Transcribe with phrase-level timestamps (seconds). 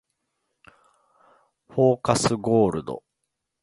[1.67, 3.03] フォーカスゴールド